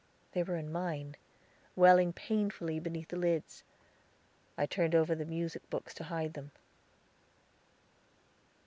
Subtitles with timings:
[0.31, 1.15] They were in mine,
[1.75, 3.63] welling painfully beneath the lids.
[4.57, 6.49] I turned over the music books to hide them.